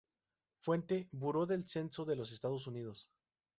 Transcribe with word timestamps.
Fuente: 0.57 1.07
Buró 1.11 1.45
del 1.45 1.69
Censo 1.69 2.03
de 2.05 2.15
los 2.15 2.31
Estados 2.31 2.65
Unidos. 2.65 3.11